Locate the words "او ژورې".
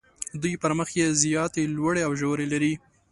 2.07-2.45